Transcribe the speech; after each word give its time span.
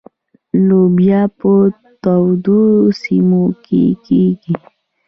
لوبیا 0.67 1.21
په 1.37 1.51
تودو 2.03 2.61
سیمو 3.01 3.43
کې 3.65 3.83
کیږي. 4.05 4.55